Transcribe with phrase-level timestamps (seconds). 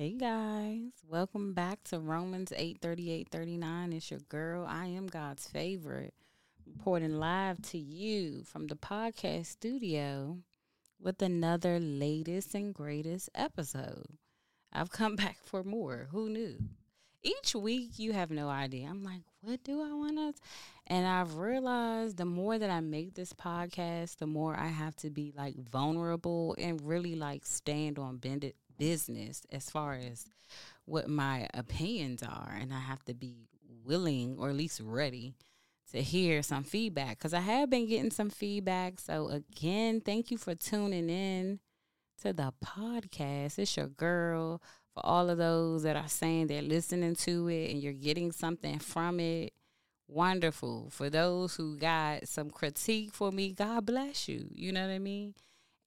[0.00, 3.92] Hey guys, welcome back to Romans 8 38 39.
[3.92, 4.64] It's your girl.
[4.64, 6.14] I am God's favorite.
[6.64, 10.38] Reporting live to you from the podcast studio
[11.00, 14.06] with another latest and greatest episode.
[14.72, 16.06] I've come back for more.
[16.12, 16.58] Who knew?
[17.24, 18.86] Each week, you have no idea.
[18.88, 20.40] I'm like, what do I want to?
[20.86, 25.10] And I've realized the more that I make this podcast, the more I have to
[25.10, 30.26] be like vulnerable and really like stand on bended business as far as
[30.84, 32.56] what my opinions are.
[32.58, 33.48] And I have to be
[33.84, 35.34] willing or at least ready
[35.92, 39.00] to hear some feedback because I have been getting some feedback.
[39.00, 41.60] So, again, thank you for tuning in
[42.22, 43.58] to the podcast.
[43.58, 44.62] It's your girl.
[44.94, 48.78] For all of those that are saying they're listening to it and you're getting something
[48.78, 49.52] from it,
[50.08, 50.90] wonderful.
[50.90, 54.48] For those who got some critique for me, God bless you.
[54.50, 55.34] You know what I mean?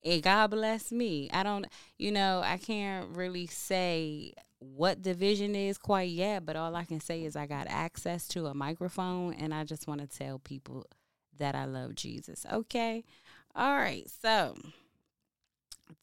[0.04, 1.30] And God bless me.
[1.32, 1.66] I don't,
[1.98, 6.86] you know, I can't really say what the vision is quite yet, but all I
[6.86, 10.40] can say is I got access to a microphone and I just want to tell
[10.40, 10.86] people
[11.38, 12.46] that I love Jesus.
[12.52, 13.04] Okay.
[13.56, 14.08] All right.
[14.22, 14.56] So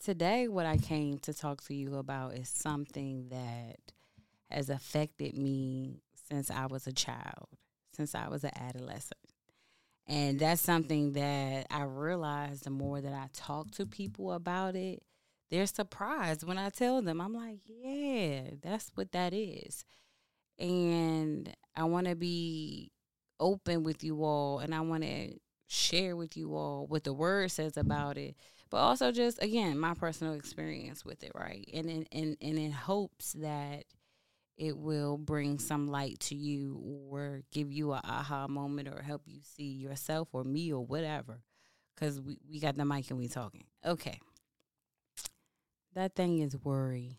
[0.03, 3.77] today, what I came to talk to you about is something that
[4.51, 7.49] has affected me since I was a child,
[7.93, 9.21] since I was an adolescent.
[10.09, 15.03] And that's something that I realize the more that I talk to people about it,
[15.51, 17.21] they're surprised when I tell them.
[17.21, 19.85] I'm like, yeah, that's what that is.
[20.59, 22.91] And I want to be
[23.39, 25.35] open with you all and I want to
[25.69, 28.35] share with you all what the word says about it,
[28.71, 31.69] but also just again my personal experience with it, right?
[31.73, 33.85] And in and, and in hopes that
[34.59, 39.23] it will bring some light to you or give you a aha moment or help
[39.25, 41.41] you see yourself or me or whatever.
[41.97, 43.65] Cause we, we got the mic and we talking.
[43.87, 44.21] Okay.
[45.95, 47.19] That thing is worry.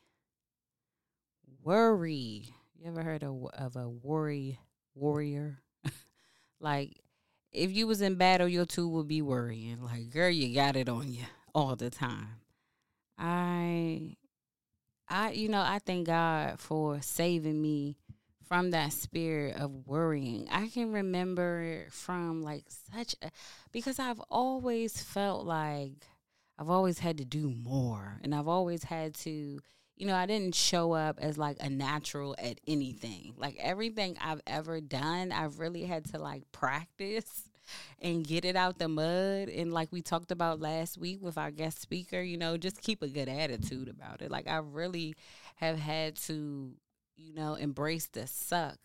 [1.64, 2.54] Worry.
[2.78, 4.59] You ever heard of, of a worry
[4.94, 5.62] warrior?
[6.59, 7.00] like
[7.53, 9.81] if you was in battle, your two would be worrying.
[9.81, 11.24] Like, girl, you got it on you
[11.56, 12.42] all the time.
[13.18, 14.18] I
[15.09, 17.97] I, you know, I thank God for saving me
[18.47, 20.47] from that spirit of worrying.
[20.52, 23.31] I can remember from like such a,
[23.72, 26.08] because I've always felt like
[26.58, 29.59] I've always had to do more and I've always had to,
[29.96, 33.34] you know, I didn't show up as like a natural at anything.
[33.38, 37.49] Like everything I've ever done, I've really had to like practice
[38.00, 39.50] and get it out the mud.
[39.50, 43.02] And like we talked about last week with our guest speaker, you know, just keep
[43.02, 44.31] a good attitude about it.
[44.31, 45.16] Like I really
[45.56, 46.74] have had to,
[47.18, 48.78] you know, embrace the suck.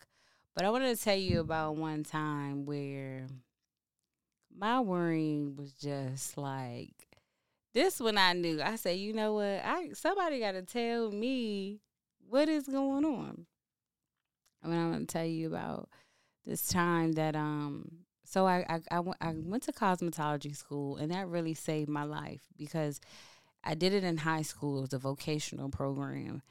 [0.55, 3.27] But I wanted to tell you about one time where
[4.57, 6.93] my worrying was just like
[7.73, 8.61] this when I knew.
[8.61, 9.61] I said, you know what?
[9.63, 11.81] I somebody got to tell me
[12.27, 13.45] what is going on.
[14.63, 15.89] I mean, I'm to tell you about
[16.45, 21.11] this time that um so I, I, I, w- I went to cosmetology school, and
[21.11, 22.99] that really saved my life because
[23.63, 24.79] I did it in high school.
[24.79, 26.41] It was a vocational program.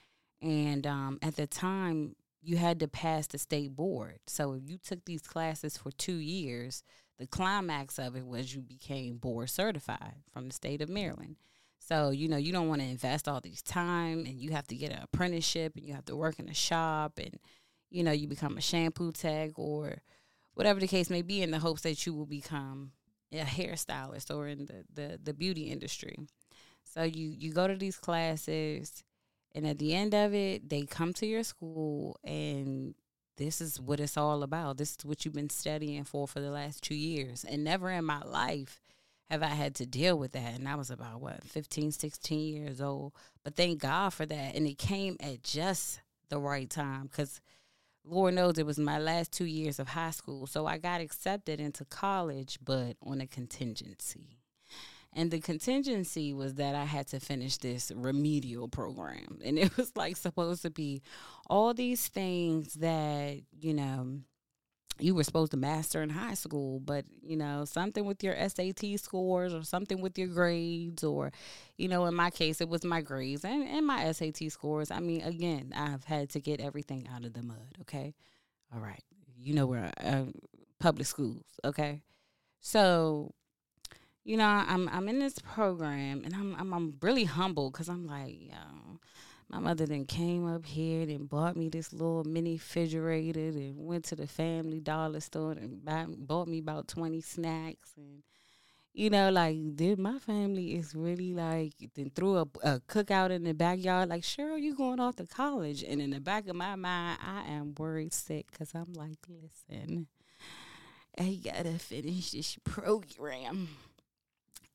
[0.42, 4.18] And um, at the time, you had to pass the state board.
[4.26, 6.82] So if you took these classes for two years,
[7.18, 11.36] the climax of it was you became board certified from the state of Maryland.
[11.78, 14.74] So, you know, you don't want to invest all these time and you have to
[14.74, 17.38] get an apprenticeship and you have to work in a shop and,
[17.90, 19.98] you know, you become a shampoo tech or
[20.54, 22.92] whatever the case may be, in the hopes that you will become
[23.32, 26.16] a hairstylist or in the, the, the beauty industry.
[26.84, 29.02] So you you go to these classes,
[29.54, 32.94] and at the end of it, they come to your school, and
[33.36, 34.76] this is what it's all about.
[34.76, 38.04] This is what you've been studying for for the last two years, and never in
[38.04, 38.80] my life
[39.30, 40.54] have I had to deal with that.
[40.54, 43.14] And I was about what 15, 16 years old.
[43.42, 47.40] But thank God for that, and it came at just the right time because
[48.06, 50.46] Lord knows it was my last two years of high school.
[50.46, 54.38] So I got accepted into college, but on a contingency.
[55.16, 59.38] And the contingency was that I had to finish this remedial program.
[59.44, 61.02] And it was like supposed to be
[61.48, 64.18] all these things that, you know,
[64.98, 68.98] you were supposed to master in high school, but you know, something with your SAT
[68.98, 71.32] scores or something with your grades, or
[71.76, 74.90] you know, in my case, it was my grades and, and my SAT scores.
[74.90, 77.78] I mean, again, I've had to get everything out of the mud.
[77.82, 78.14] Okay.
[78.72, 79.02] All right.
[79.36, 80.24] You know, we're uh,
[80.78, 81.44] public schools.
[81.64, 82.02] Okay.
[82.60, 83.34] So,
[84.24, 88.06] you know, I'm I'm in this program and I'm I'm, I'm really humble because I'm
[88.06, 89.00] like, know,
[89.48, 94.04] my mother then came up here and bought me this little mini refrigerator and went
[94.06, 98.22] to the family dollar store and buy, bought me about 20 snacks and
[98.96, 103.42] you know, like, dude, my family is really like, then threw a, a cookout in
[103.42, 104.08] the backyard.
[104.08, 105.82] Like, Cheryl, you going off to college.
[105.82, 110.06] And in the back of my mind, I am worried sick because I'm like, listen,
[111.18, 113.68] I gotta finish this program.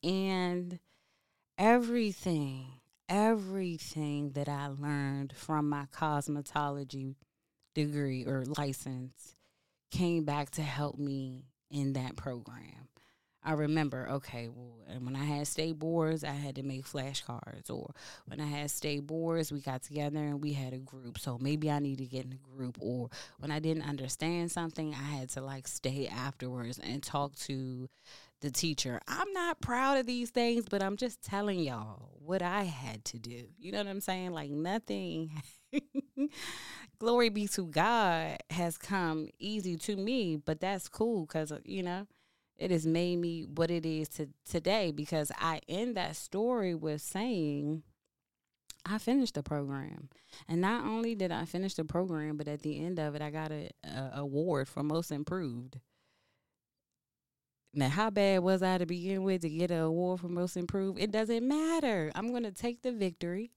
[0.04, 0.80] And
[1.57, 2.66] everything,
[3.09, 7.15] everything that I learned from my cosmetology
[7.73, 9.35] degree or license
[9.91, 12.88] came back to help me in that program.
[13.41, 17.69] I remember, okay, well, and when I had state boards, I had to make flashcards,
[17.69, 17.94] or
[18.25, 21.17] when I had state boards, we got together and we had a group.
[21.17, 24.94] So maybe I need to get in a group, or when I didn't understand something,
[24.94, 27.89] I had to like stay afterwards and talk to
[28.41, 29.00] the teacher.
[29.07, 33.19] I'm not proud of these things, but I'm just telling y'all what I had to
[33.19, 33.45] do.
[33.57, 34.31] You know what I'm saying?
[34.31, 35.31] Like nothing.
[37.00, 41.81] glory be to God has come easy to me, but that's cool because uh, you
[41.81, 42.06] know
[42.57, 47.01] it has made me what it is to today because I end that story with
[47.01, 47.83] saying
[48.85, 50.09] I finished the program.
[50.47, 53.30] And not only did I finish the program, but at the end of it I
[53.30, 55.80] got a, a award for most improved.
[57.74, 61.00] Now, how bad was I to begin with to get an award for most improved?
[61.00, 62.12] It doesn't matter.
[62.16, 63.51] I'm going to take the victory.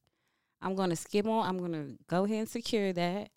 [0.61, 1.49] I'm going to skip on.
[1.49, 3.31] I'm going to go ahead and secure that.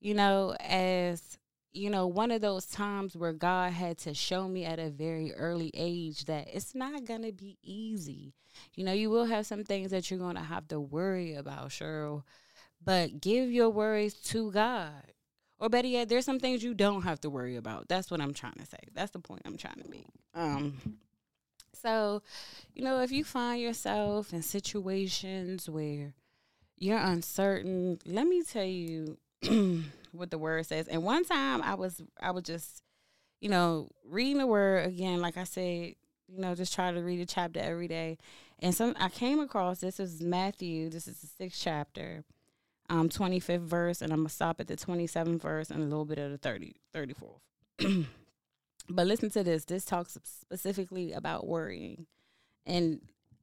[0.00, 1.38] You know, as
[1.72, 5.32] you know, one of those times where God had to show me at a very
[5.34, 8.32] early age that it's not going to be easy.
[8.74, 11.68] You know, you will have some things that you're going to have to worry about,
[11.68, 12.22] Cheryl,
[12.82, 15.12] but give your worries to God.
[15.58, 17.88] Or better yet, there's some things you don't have to worry about.
[17.88, 18.78] That's what I'm trying to say.
[18.94, 20.06] That's the point I'm trying to make.
[20.34, 20.98] Um,
[21.72, 22.22] so,
[22.74, 26.12] you know, if you find yourself in situations where
[26.76, 29.16] you're uncertain, let me tell you
[30.12, 30.88] what the word says.
[30.88, 32.82] And one time I was I was just,
[33.40, 35.94] you know, reading the word again, like I said,
[36.28, 38.18] you know, just try to read a chapter every day.
[38.58, 42.24] And some I came across this is Matthew, this is the sixth chapter,
[42.88, 46.18] um, 25th verse, and I'm gonna stop at the 27th verse and a little bit
[46.18, 48.06] of the 30, 34th.
[48.88, 49.64] but listen to this.
[49.64, 52.06] This talks specifically about worrying.
[52.64, 53.00] And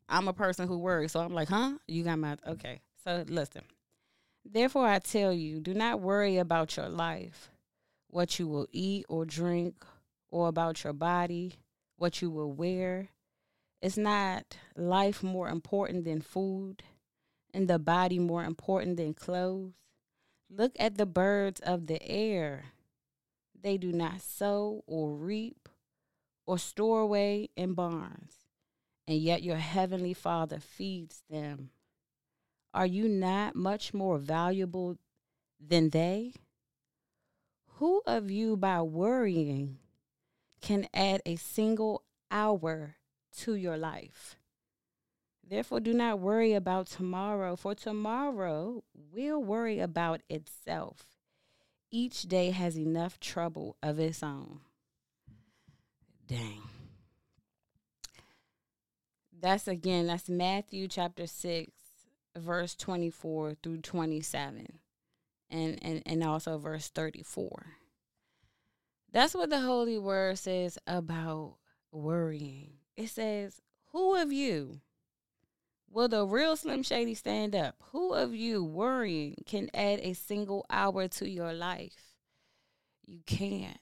[0.10, 1.74] I'm a person who worries, so I'm like, huh?
[1.88, 2.82] You got my okay.
[3.04, 3.64] So listen.
[4.46, 7.50] Therefore, I tell you, do not worry about your life,
[8.10, 9.86] what you will eat or drink,
[10.32, 11.54] or about your body,
[11.98, 13.10] what you will wear.
[13.82, 16.84] Is not life more important than food,
[17.54, 19.74] and the body more important than clothes?
[20.50, 22.66] Look at the birds of the air.
[23.60, 25.70] They do not sow or reap
[26.46, 28.46] or store away in barns,
[29.08, 31.70] and yet your heavenly Father feeds them.
[32.74, 34.98] Are you not much more valuable
[35.60, 36.34] than they?
[37.78, 39.80] Who of you, by worrying,
[40.62, 42.96] can add a single hour
[43.40, 44.38] to your life?
[45.54, 51.06] Therefore, do not worry about tomorrow, for tomorrow will worry about itself.
[51.92, 54.62] Each day has enough trouble of its own.
[56.26, 56.64] Dang.
[59.40, 61.72] That's again, that's Matthew chapter 6,
[62.36, 64.80] verse 24 through 27
[65.52, 67.68] and, and, and also verse 34.
[69.12, 71.58] That's what the Holy Word says about
[71.92, 72.72] worrying.
[72.98, 73.62] It says,
[73.92, 74.82] Who of you,
[75.94, 77.76] will the real Slim Shady stand up?
[77.92, 82.14] Who of you worrying can add a single hour to your life?
[83.06, 83.78] You can't.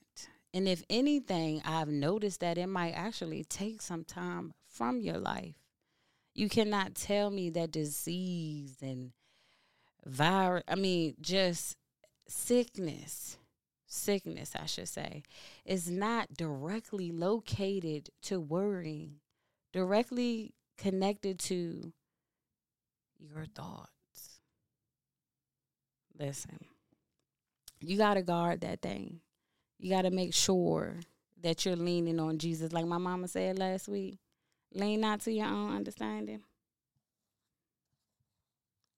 [0.53, 5.55] And if anything, I've noticed that it might actually take some time from your life.
[6.33, 9.11] You cannot tell me that disease and
[10.05, 11.77] virus, I mean, just
[12.27, 13.37] sickness,
[13.87, 15.23] sickness, I should say,
[15.65, 19.19] is not directly located to worrying,
[19.71, 21.93] directly connected to
[23.21, 24.39] your thoughts.
[26.17, 26.59] Listen,
[27.79, 29.21] you got to guard that thing.
[29.79, 30.95] You got to make sure
[31.41, 32.73] that you're leaning on Jesus.
[32.73, 34.19] Like my mama said last week,
[34.73, 36.41] Lean not to your own understanding.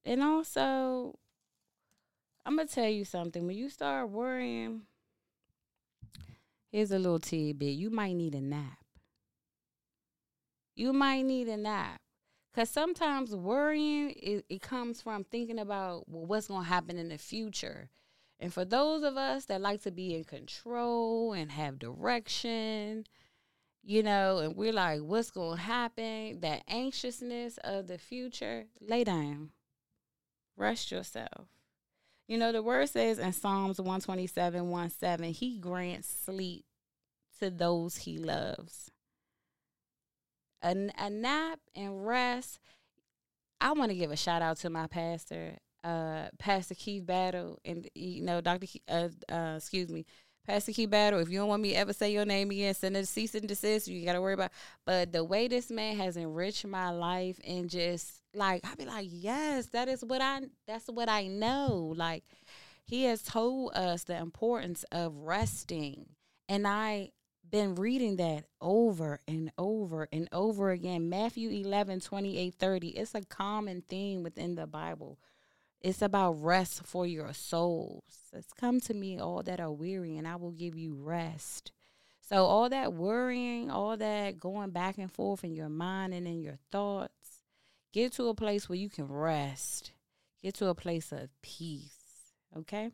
[0.06, 1.18] And also,
[2.46, 3.48] I'm going to tell you something.
[3.48, 4.82] When you start worrying,
[6.72, 7.74] here's a little tidbit.
[7.74, 8.78] You might need a nap.
[10.76, 12.02] You might need a nap.
[12.54, 17.10] Because sometimes worrying, it, it comes from thinking about well, what's going to happen in
[17.10, 17.90] the future.
[18.40, 23.06] And for those of us that like to be in control and have direction,
[23.84, 26.42] you know, and we're like, what's going to happen?
[26.42, 29.50] That anxiousness of the future, lay down,
[30.56, 31.48] rest yourself.
[32.28, 36.66] You know, the word says in Psalms 127 1 7, He grants sleep
[37.40, 38.93] to those He loves.
[40.64, 42.60] A, a nap and rest.
[43.62, 47.88] I want to give a shout out to my pastor, uh, Pastor Keith Battle, and
[47.96, 50.06] you know, Doctor, uh, uh, excuse me,
[50.46, 51.20] Pastor Keith Battle.
[51.20, 53.48] If you don't want me to ever say your name again, send a cease and
[53.48, 53.88] desist.
[53.88, 54.52] You got to worry about.
[54.86, 59.08] But the way this man has enriched my life and just like I be like,
[59.10, 60.42] yes, that is what I.
[60.68, 61.94] That's what I know.
[61.96, 62.24] Like
[62.86, 66.08] he has told us the importance of resting,
[66.50, 67.12] and I
[67.54, 71.08] been reading that over and over and over again.
[71.08, 72.88] Matthew 11, 28, 30.
[72.88, 75.20] It's a common theme within the Bible.
[75.80, 78.02] It's about rest for your souls.
[78.34, 81.72] It's come to me, all that are weary, and I will give you rest.
[82.28, 86.42] So, all that worrying, all that going back and forth in your mind and in
[86.42, 87.44] your thoughts,
[87.92, 89.92] get to a place where you can rest.
[90.42, 92.00] Get to a place of peace.
[92.58, 92.90] Okay?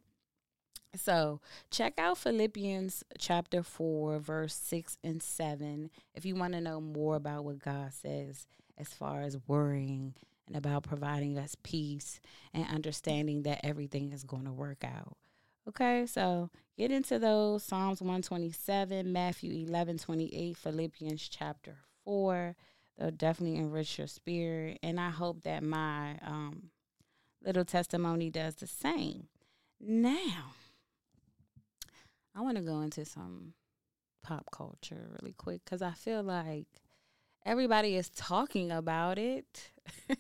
[0.96, 6.81] So, check out Philippians chapter 4, verse 6 and 7 if you want to know
[6.81, 10.15] more about what God says as far as worrying
[10.48, 12.19] and about providing us peace
[12.53, 15.15] and understanding that everything is going to work out.
[15.67, 22.55] Okay, so get into those Psalms 127, Matthew 11 28, Philippians chapter 4.
[22.98, 24.79] They'll definitely enrich your spirit.
[24.81, 26.72] And I hope that my um,
[27.46, 29.27] little testimony does the same.
[29.79, 30.53] Now,
[32.39, 33.53] I want to go into some
[34.24, 36.67] pop culture really quick because I feel like
[37.46, 39.72] everybody is talking about it.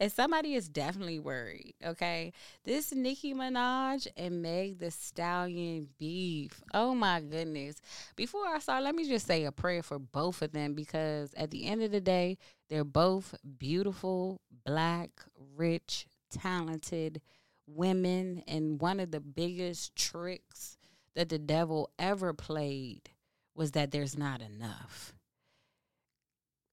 [0.00, 2.34] and somebody is definitely worried, okay?
[2.64, 6.62] This Nicki Minaj and Meg Thee Stallion beef.
[6.74, 7.80] Oh my goodness.
[8.16, 11.50] Before I start, let me just say a prayer for both of them because at
[11.50, 12.36] the end of the day,
[12.68, 15.08] they're both beautiful, black,
[15.56, 17.22] rich, talented
[17.66, 18.42] women.
[18.46, 20.76] And one of the biggest tricks
[21.14, 23.10] that the devil ever played
[23.54, 25.14] was that there's not enough.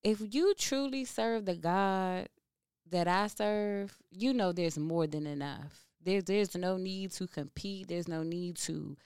[0.04, 2.30] If you truly serve the God
[2.90, 5.86] that I serve, you know there's more than enough.
[6.04, 7.88] There, there's no need to compete.
[7.88, 8.98] There's no need to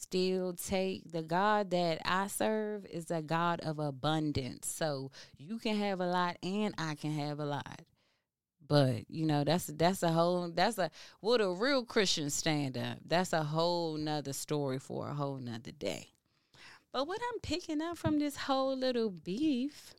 [0.00, 1.12] still take.
[1.12, 4.66] The God that I serve is a God of abundance.
[4.66, 7.82] So you can have a lot and I can have a lot.
[8.70, 12.98] But you know, that's that's a whole that's a what a real Christian stand up.
[13.04, 16.10] That's a whole nother story for a whole nother day.
[16.92, 19.92] But what I'm picking up from this whole little beef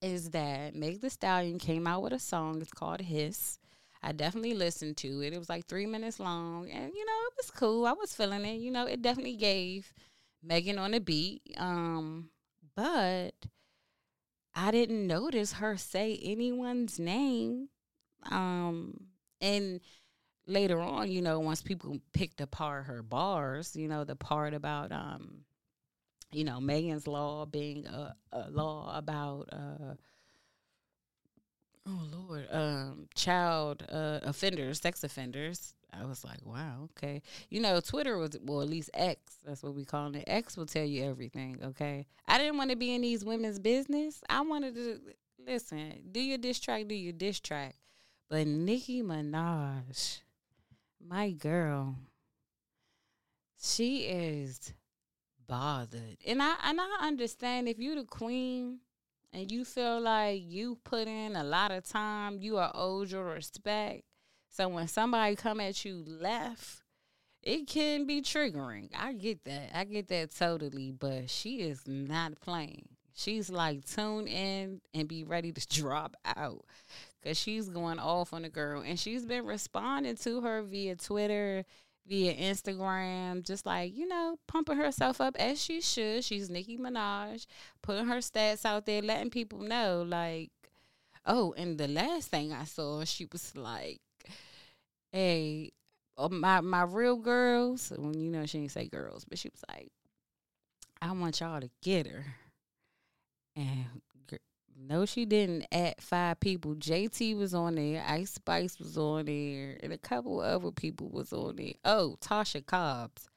[0.00, 2.62] is that Meg Thee Stallion came out with a song.
[2.62, 3.58] It's called Hiss.
[4.02, 5.34] I definitely listened to it.
[5.34, 7.84] It was like three minutes long, and you know it was cool.
[7.84, 8.60] I was feeling it.
[8.60, 9.92] You know, it definitely gave
[10.42, 11.42] Megan on the beat.
[11.58, 12.30] Um,
[12.74, 13.32] but
[14.58, 17.68] I didn't notice her say anyone's name.
[18.28, 19.06] Um,
[19.40, 19.80] and
[20.48, 24.90] later on, you know, once people picked apart her bars, you know, the part about
[24.90, 25.44] um,
[26.32, 29.94] you know, Megan's law being a, a law about uh
[31.86, 35.74] oh Lord, um, child uh offenders, sex offenders.
[35.92, 37.22] I was like, wow, okay.
[37.48, 40.24] You know, Twitter was, well, at least X, that's what we call it.
[40.26, 42.06] X will tell you everything, okay?
[42.26, 44.20] I didn't want to be in these women's business.
[44.28, 45.00] I wanted to,
[45.44, 47.76] listen, do your diss track, do your diss track.
[48.28, 50.20] But Nicki Minaj,
[51.06, 51.96] my girl,
[53.60, 54.74] she is
[55.46, 56.18] bothered.
[56.26, 58.80] And I and I understand if you're the queen
[59.32, 63.24] and you feel like you put in a lot of time, you are owed your
[63.24, 64.02] respect
[64.50, 66.82] so when somebody come at you left,
[67.42, 68.90] it can be triggering.
[68.94, 69.70] I get that.
[69.74, 70.92] I get that totally.
[70.92, 72.88] But she is not playing.
[73.14, 76.64] She's like tune in and be ready to drop out
[77.20, 81.64] because she's going off on the girl and she's been responding to her via Twitter,
[82.06, 86.24] via Instagram, just like you know, pumping herself up as she should.
[86.24, 87.46] She's Nicki Minaj,
[87.82, 90.50] putting her stats out there, letting people know like,
[91.26, 94.00] oh, and the last thing I saw, she was like,
[95.12, 95.72] hey,
[96.16, 99.62] uh, my my real girls, when you know she didn't say girls, but she was
[99.68, 99.90] like,
[101.00, 102.24] I want y'all to get her.
[103.56, 103.86] And
[104.80, 105.66] no, she didn't.
[105.72, 110.40] At five people, JT was on there, Ice Spice was on there, and a couple
[110.40, 111.74] other people was on there.
[111.84, 113.28] Oh, Tasha Cobbs,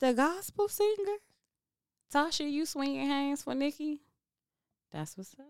[0.00, 1.18] the gospel singer.
[2.12, 4.00] Tasha, you swinging hands for Nicki?
[4.90, 5.46] That's what's up.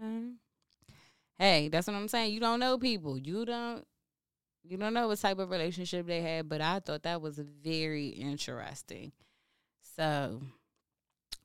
[0.00, 0.36] Man.
[1.38, 2.32] Hey, that's what I'm saying.
[2.32, 3.18] You don't know people.
[3.18, 3.84] You don't
[4.62, 8.08] you don't know what type of relationship they had, but I thought that was very
[8.08, 9.12] interesting.
[9.96, 10.42] So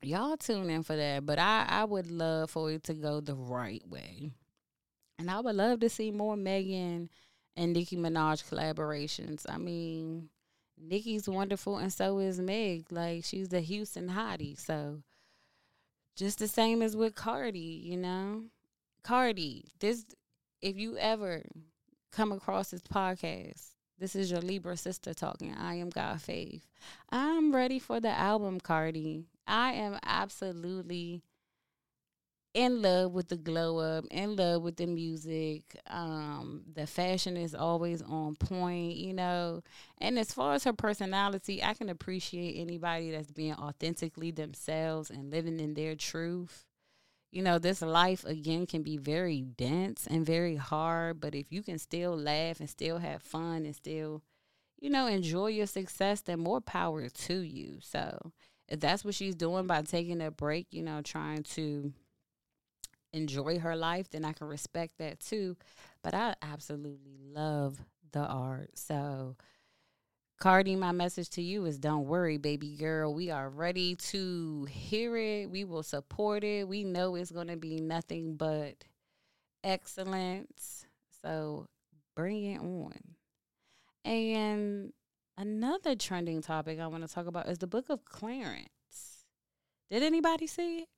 [0.04, 1.26] y'all tune in for that.
[1.26, 4.30] But I, I would love for it to go the right way.
[5.18, 7.08] And I would love to see more Megan
[7.56, 9.46] and Nicki Minaj collaborations.
[9.48, 10.28] I mean,
[10.76, 12.86] Nicki's wonderful and so is Meg.
[12.90, 14.58] Like she's the Houston hottie.
[14.58, 15.02] So
[16.16, 18.44] just the same as with Cardi, you know.
[19.02, 20.04] Cardi, this
[20.62, 21.42] if you ever
[22.14, 25.52] come across this podcast, this is your Libra sister talking.
[25.54, 26.64] I am God Faith.
[27.10, 29.24] I'm ready for the album, Cardi.
[29.48, 31.22] I am absolutely
[32.54, 35.76] in love with the glow up, in love with the music.
[35.88, 39.62] Um, the fashion is always on point, you know.
[39.98, 45.32] And as far as her personality, I can appreciate anybody that's being authentically themselves and
[45.32, 46.64] living in their truth.
[47.34, 51.64] You know, this life again can be very dense and very hard, but if you
[51.64, 54.22] can still laugh and still have fun and still,
[54.80, 57.78] you know, enjoy your success, then more power to you.
[57.82, 58.30] So,
[58.68, 61.92] if that's what she's doing by taking a break, you know, trying to
[63.12, 65.56] enjoy her life, then I can respect that too.
[66.04, 68.78] But I absolutely love the art.
[68.78, 69.34] So,
[70.44, 73.14] Cardi, my message to you is don't worry, baby girl.
[73.14, 75.48] We are ready to hear it.
[75.48, 76.68] We will support it.
[76.68, 78.84] We know it's going to be nothing but
[79.64, 80.84] excellence.
[81.22, 81.66] So,
[82.14, 82.92] bring it on.
[84.04, 84.92] And
[85.38, 89.24] another trending topic I want to talk about is the book of Clarence.
[89.90, 90.88] Did anybody see it?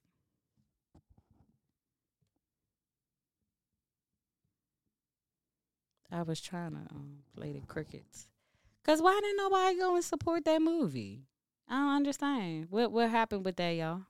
[6.11, 8.27] I was trying to um, play the crickets.
[8.87, 11.25] Cause why didn't nobody go and support that movie?
[11.69, 12.69] I don't understand.
[12.71, 14.03] What what happened with that, y'all?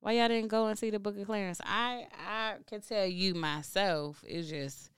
[0.00, 1.60] Why y'all didn't go and see the Book of Clarence?
[1.64, 4.24] I I can tell you myself.
[4.26, 4.90] It's just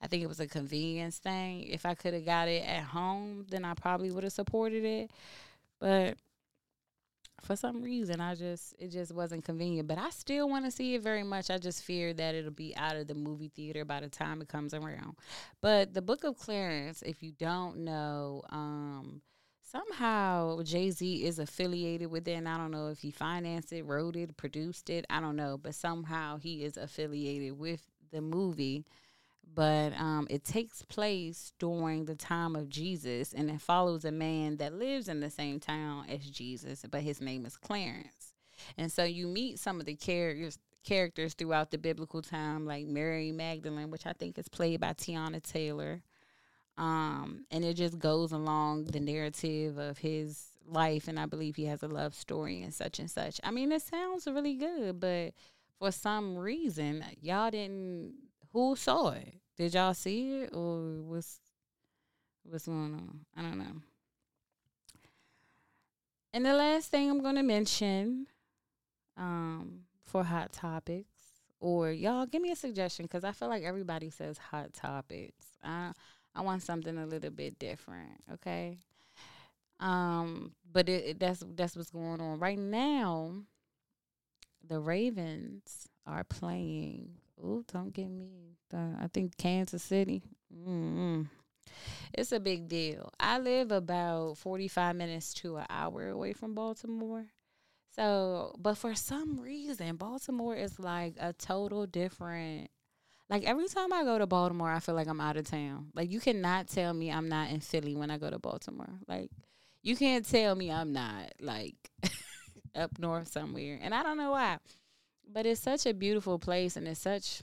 [0.00, 1.62] I think it was a convenience thing.
[1.62, 5.12] If I could have got it at home, then I probably would have supported it.
[5.78, 6.16] But
[7.44, 9.88] for some reason I just it just wasn't convenient.
[9.88, 11.50] But I still want to see it very much.
[11.50, 14.48] I just fear that it'll be out of the movie theater by the time it
[14.48, 15.16] comes around.
[15.60, 19.22] But the Book of Clarence, if you don't know, um,
[19.62, 22.32] somehow Jay Z is affiliated with it.
[22.32, 25.04] And I don't know if he financed it, wrote it, produced it.
[25.10, 28.84] I don't know, but somehow he is affiliated with the movie
[29.52, 34.56] but um, it takes place during the time of Jesus, and it follows a man
[34.56, 38.34] that lives in the same town as Jesus, but his name is Clarence.
[38.76, 43.32] And so you meet some of the characters characters throughout the biblical time, like Mary
[43.32, 46.02] Magdalene, which I think is played by Teyana Taylor.
[46.76, 51.66] Um, and it just goes along the narrative of his life, and I believe he
[51.66, 53.40] has a love story and such and such.
[53.42, 55.32] I mean, it sounds really good, but
[55.78, 58.14] for some reason, y'all didn't.
[58.52, 59.34] Who saw it?
[59.56, 61.38] Did y'all see it or what's
[62.42, 63.20] what's going on?
[63.36, 63.82] I don't know.
[66.32, 68.26] And the last thing I'm gonna mention,
[69.16, 71.08] um, for hot topics,
[71.60, 75.46] or y'all give me a suggestion because I feel like everybody says hot topics.
[75.62, 75.92] I
[76.34, 78.22] I want something a little bit different.
[78.32, 78.78] Okay.
[79.78, 83.34] Um, but it, it that's that's what's going on right now.
[84.66, 87.10] The Ravens are playing.
[87.42, 90.22] Oh, don't get me uh, I think Kansas City.
[90.52, 91.22] Mm-hmm.
[92.12, 93.10] It's a big deal.
[93.18, 97.26] I live about 45 minutes to an hour away from Baltimore.
[97.94, 102.70] So, but for some reason, Baltimore is like a total different.
[103.30, 105.90] Like every time I go to Baltimore, I feel like I'm out of town.
[105.94, 109.00] Like you cannot tell me I'm not in Philly when I go to Baltimore.
[109.08, 109.30] Like
[109.82, 111.76] you can't tell me I'm not like
[112.74, 113.78] up north somewhere.
[113.80, 114.58] And I don't know why.
[115.30, 117.42] But it's such a beautiful place and it's such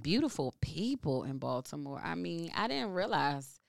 [0.00, 2.00] beautiful people in Baltimore.
[2.02, 3.60] I mean, I didn't realize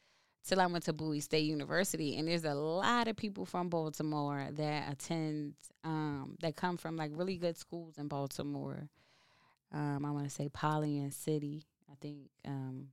[0.47, 4.47] till I went to Bowie State University, and there's a lot of people from Baltimore
[4.53, 8.89] that attend, um, that come from like really good schools in Baltimore.
[9.73, 11.65] Um, I want to say Poly and City.
[11.91, 12.87] I think, um,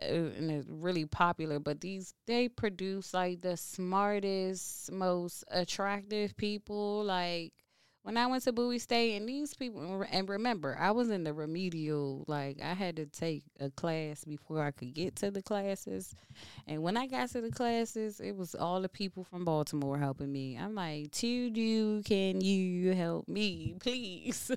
[0.00, 1.58] and it's really popular.
[1.58, 7.52] But these they produce like the smartest, most attractive people, like
[8.08, 11.34] when I went to Bowie State, and these people, and remember, I was in the
[11.34, 16.14] remedial, like I had to take a class before I could get to the classes.
[16.66, 20.32] And when I got to the classes, it was all the people from Baltimore helping
[20.32, 20.56] me.
[20.56, 24.52] I'm like, to do, can you help me, please?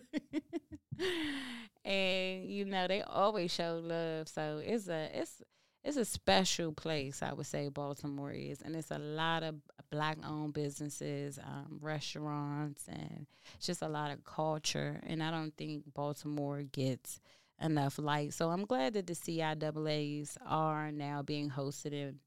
[1.83, 4.29] and you know, they always show love.
[4.29, 5.41] So it's a, it's,
[5.83, 9.55] it's a special place, I would say Baltimore is, and it's a lot of
[9.89, 13.25] black-owned businesses, um, restaurants, and
[13.59, 15.01] just a lot of culture.
[15.05, 17.19] And I don't think Baltimore gets
[17.59, 18.33] enough light.
[18.33, 22.19] So I'm glad that the CIAA's are now being hosted in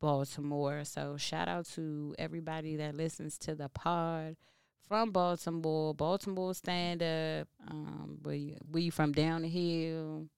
[0.00, 0.84] Baltimore.
[0.84, 4.36] So shout out to everybody that listens to the pod
[4.86, 5.94] from Baltimore.
[5.94, 7.48] Baltimore stand up.
[7.68, 10.28] Um, where you from down the hill?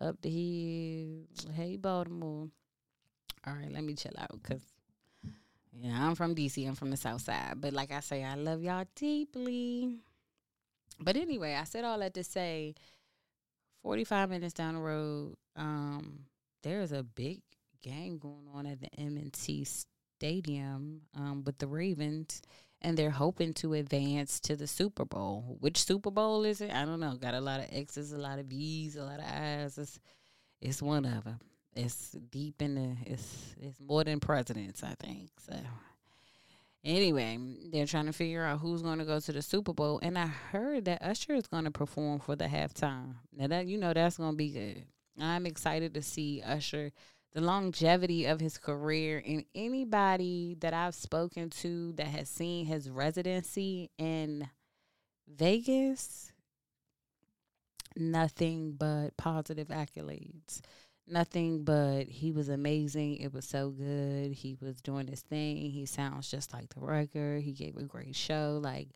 [0.00, 1.54] Up the hill.
[1.54, 2.48] Hey, Baltimore.
[3.46, 4.62] All right, let me chill out because
[5.72, 6.66] Yeah, I'm from DC.
[6.66, 7.54] I'm from the South Side.
[7.60, 9.98] But like I say, I love y'all deeply.
[11.00, 12.74] But anyway, I said all that to say
[13.82, 16.24] 45 minutes down the road, um,
[16.62, 17.42] there's a big
[17.82, 22.42] game going on at the M&T Stadium um, with the Ravens,
[22.80, 25.56] and they're hoping to advance to the Super Bowl.
[25.60, 26.72] Which Super Bowl is it?
[26.72, 27.14] I don't know.
[27.14, 29.78] Got a lot of X's, a lot of V's, a lot of I's.
[29.78, 30.00] It's,
[30.60, 31.40] it's one of them.
[31.74, 32.96] It's deep in the.
[33.10, 35.30] It's it's more than presidents, I think.
[35.38, 35.54] So
[36.84, 37.38] anyway,
[37.70, 40.26] they're trying to figure out who's going to go to the Super Bowl, and I
[40.26, 43.16] heard that Usher is going to perform for the halftime.
[43.32, 44.84] Now that you know that's going to be good.
[45.20, 46.92] I'm excited to see Usher
[47.32, 52.88] the longevity of his career and anybody that I've spoken to that has seen his
[52.88, 54.48] residency in
[55.28, 56.32] Vegas
[57.98, 60.60] nothing but positive accolades.
[61.06, 63.16] Nothing but he was amazing.
[63.16, 64.32] It was so good.
[64.32, 65.56] He was doing his thing.
[65.70, 68.60] He sounds just like the record he gave a great show.
[68.62, 68.88] Like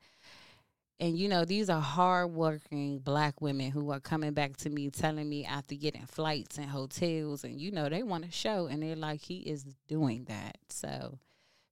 [1.01, 5.29] and you know, these are hardworking black women who are coming back to me telling
[5.29, 8.95] me after getting flights and hotels and you know, they want to show and they're
[8.97, 10.59] like he is doing that.
[10.69, 11.19] So,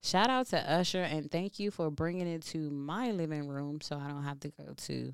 [0.03, 3.97] shout out to Usher and thank you for bringing it to my living room so
[3.97, 5.13] I don't have to go to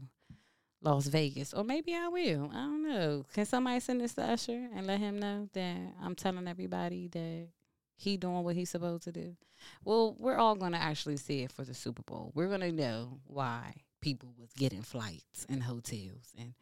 [0.81, 1.53] Las Vegas.
[1.53, 2.51] Or maybe I will.
[2.53, 3.25] I don't know.
[3.35, 7.49] Can somebody send this to Usher and let him know that I'm telling everybody that
[7.97, 9.37] he doing what he's supposed to do?
[9.85, 12.31] Well, we're all going to actually see it for the Super Bowl.
[12.35, 13.75] We're going to know why
[14.07, 16.55] people was getting flights and hotels and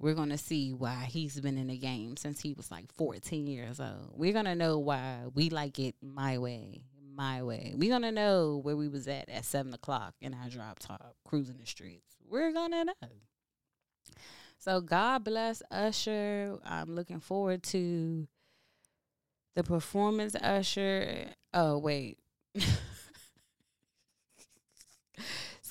[0.00, 3.46] we're going to see why he's been in the game since he was like 14
[3.46, 4.10] years old.
[4.14, 6.82] We're going to know why we like it my way,
[7.14, 7.72] my way.
[7.76, 11.14] We're going to know where we was at at 7 o'clock in our drop top,
[11.24, 12.16] cruising the streets.
[12.28, 13.08] We're going to know.
[14.58, 16.58] So God bless Usher.
[16.64, 18.26] I'm looking forward to
[19.54, 21.26] the performance Usher.
[21.54, 22.18] Oh, wait.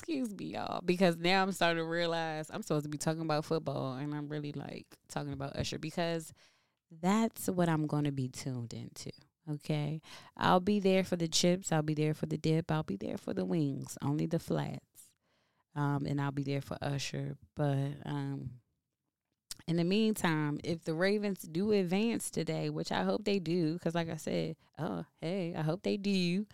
[0.08, 3.44] excuse me, y'all, because now I'm starting to realize I'm supposed to be talking about
[3.44, 6.32] football and I'm really like talking about Usher because
[7.02, 9.10] that's what I'm going to be tuned into.
[9.52, 10.00] Okay.
[10.34, 11.72] I'll be there for the chips.
[11.72, 12.70] I'll be there for the dip.
[12.70, 14.80] I'll be there for the wings, only the flats.
[15.76, 17.36] Um, and I'll be there for Usher.
[17.54, 18.52] But um,
[19.66, 23.94] in the meantime, if the Ravens do advance today, which I hope they do, because
[23.94, 26.46] like I said, oh, hey, I hope they do,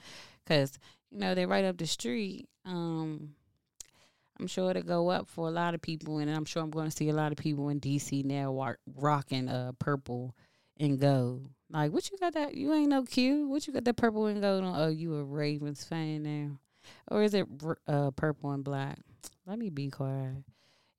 [0.44, 0.76] because,
[1.12, 2.48] you know, they're right up the street.
[2.64, 3.36] Um,
[4.38, 6.90] I'm sure it'll go up for a lot of people, and I'm sure I'm going
[6.90, 10.34] to see a lot of people in DC now rocking uh purple
[10.78, 11.48] and gold.
[11.70, 12.54] Like, what you got that?
[12.54, 13.48] You ain't no Q.
[13.48, 14.80] What you got that purple and gold on?
[14.80, 16.58] Oh, you a Ravens fan now,
[17.10, 17.46] or is it
[17.86, 18.98] uh purple and black?
[19.46, 20.44] Let me be quiet.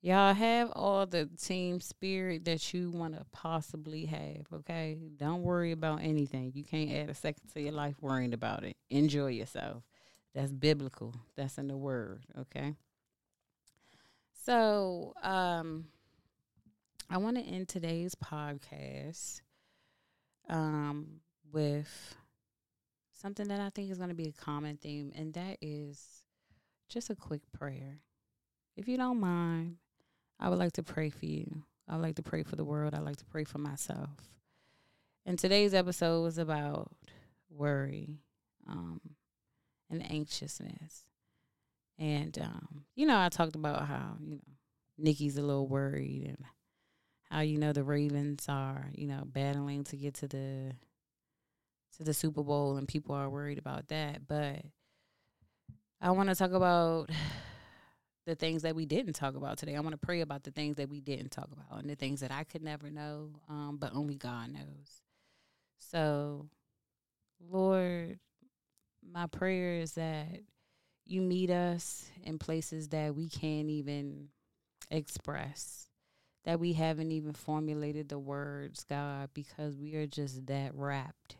[0.02, 4.46] Y'all have all the team spirit that you want to possibly have.
[4.54, 6.52] Okay, don't worry about anything.
[6.54, 8.76] You can't add a second to your life worrying about it.
[8.88, 9.82] Enjoy yourself.
[10.32, 11.14] That's biblical.
[11.36, 12.22] That's in the word.
[12.38, 12.74] Okay.
[14.46, 15.86] So, um,
[17.10, 19.40] I want to end today's podcast
[20.48, 21.18] um,
[21.52, 22.14] with
[23.10, 26.22] something that I think is going to be a common theme, and that is
[26.88, 27.98] just a quick prayer.
[28.76, 29.78] If you don't mind,
[30.38, 31.64] I would like to pray for you.
[31.88, 32.94] I would like to pray for the world.
[32.94, 34.30] I like to pray for myself.
[35.24, 36.92] And today's episode was about
[37.50, 38.20] worry
[38.68, 39.00] um,
[39.90, 41.02] and anxiousness.
[41.98, 44.42] And um, you know, I talked about how, you know,
[44.98, 46.44] Nicki's a little worried and
[47.30, 50.72] how you know the Ravens are, you know, battling to get to the
[51.96, 54.26] to the Super Bowl and people are worried about that.
[54.26, 54.62] But
[56.00, 57.10] I want to talk about
[58.26, 59.76] the things that we didn't talk about today.
[59.76, 62.20] I want to pray about the things that we didn't talk about and the things
[62.20, 65.02] that I could never know, um, but only God knows.
[65.78, 66.48] So,
[67.40, 68.18] Lord,
[69.08, 70.40] my prayer is that
[71.06, 74.28] you meet us in places that we can't even
[74.90, 75.88] express,
[76.44, 81.36] that we haven't even formulated the words, God, because we are just that wrapped,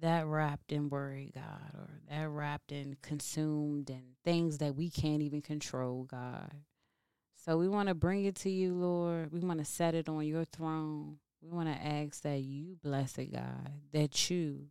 [0.00, 5.22] that wrapped in worry, God, or that wrapped in consumed and things that we can't
[5.22, 6.52] even control, God.
[7.44, 9.32] So we want to bring it to you, Lord.
[9.32, 11.18] We want to set it on your throne.
[11.42, 14.68] We want to ask that you bless it, God, that you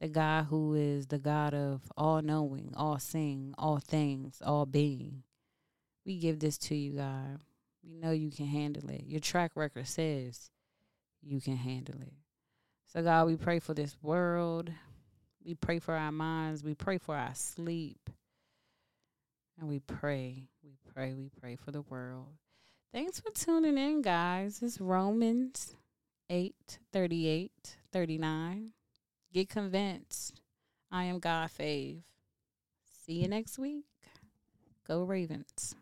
[0.00, 5.22] the God who is the God of all knowing, all seeing, all things, all being.
[6.06, 7.40] We give this to you, God.
[7.84, 9.04] We know you can handle it.
[9.06, 10.50] Your track record says
[11.22, 12.14] you can handle it.
[12.86, 14.70] So, God, we pray for this world.
[15.44, 16.64] We pray for our minds.
[16.64, 18.10] We pray for our sleep.
[19.58, 22.28] And we pray, we pray, we pray for the world.
[22.92, 24.60] Thanks for tuning in, guys.
[24.62, 25.76] It's Romans
[26.30, 28.72] 8 38, 39.
[29.32, 30.40] Get convinced.
[30.90, 32.02] I am God Fave.
[33.04, 33.84] See you next week.
[34.88, 35.76] Go Ravens.